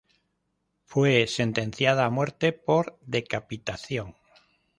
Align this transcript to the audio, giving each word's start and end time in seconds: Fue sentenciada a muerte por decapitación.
Fue 0.83 1.27
sentenciada 1.27 2.05
a 2.05 2.09
muerte 2.09 2.53
por 2.53 2.97
decapitación. 3.03 4.15